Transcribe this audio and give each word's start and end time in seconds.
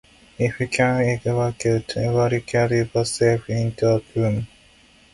If 0.39 0.59
you 0.59 0.67
can’t 0.67 1.23
evacuate, 1.27 1.93
barricade 1.93 2.89
yourself 2.95 3.47
into 3.51 3.87
a 3.97 4.01
room. 4.15 4.47